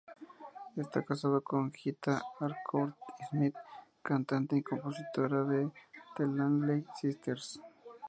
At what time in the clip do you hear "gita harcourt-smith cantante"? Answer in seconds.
1.71-4.57